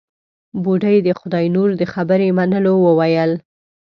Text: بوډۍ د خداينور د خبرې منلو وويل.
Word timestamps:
بوډۍ 0.63 0.97
د 1.03 1.09
خداينور 1.19 1.69
د 1.77 1.83
خبرې 1.93 2.29
منلو 2.37 2.73
وويل. 2.85 3.31